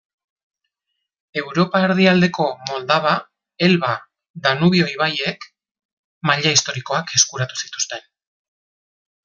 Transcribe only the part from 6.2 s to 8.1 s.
maila historikoak eskuratu zituzten.